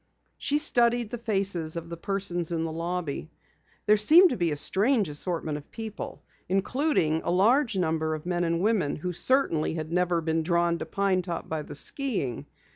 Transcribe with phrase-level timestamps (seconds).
[0.39, 3.29] She studied the faces of the persons in the lobby.
[3.85, 8.43] There seemed to be a strange assortment of people, including a large number of men
[8.43, 12.47] and women who certainly had never been drawn to Pine Top by the skiing.